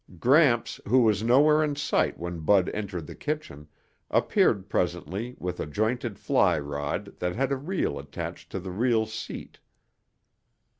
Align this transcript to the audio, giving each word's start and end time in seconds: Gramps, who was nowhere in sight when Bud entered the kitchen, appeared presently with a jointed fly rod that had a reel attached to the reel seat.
Gramps, 0.19 0.79
who 0.87 1.03
was 1.03 1.21
nowhere 1.21 1.63
in 1.63 1.75
sight 1.75 2.17
when 2.17 2.39
Bud 2.39 2.71
entered 2.73 3.05
the 3.05 3.13
kitchen, 3.13 3.67
appeared 4.09 4.67
presently 4.67 5.35
with 5.37 5.59
a 5.59 5.67
jointed 5.67 6.17
fly 6.17 6.57
rod 6.57 7.19
that 7.19 7.35
had 7.35 7.51
a 7.51 7.55
reel 7.55 7.99
attached 7.99 8.51
to 8.51 8.59
the 8.59 8.71
reel 8.71 9.05
seat. 9.05 9.59